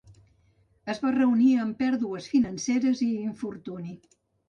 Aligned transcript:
Es 0.93 1.01
va 1.03 1.11
reunir 1.17 1.51
amb 1.65 1.79
pèrdues 1.83 2.33
financeres 2.35 3.07
i 3.13 3.15
infortuni. 3.29 3.99